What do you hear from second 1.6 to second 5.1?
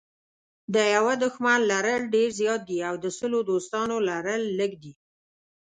لرل ډېر زیات دي او د سلو دوستانو لرل لږ دي.